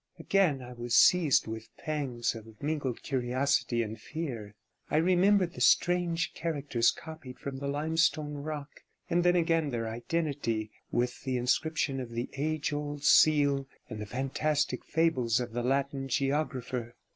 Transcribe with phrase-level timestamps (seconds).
[0.17, 4.55] Again I was seized with pangs of mingled curiosity and fear;
[4.89, 10.71] I remembered the strange characters copied from the limestone rock, and then again their identity
[10.91, 16.07] with the inscription of the age old seal, and the fantastic fables of the Latin
[16.07, 16.95] geographer.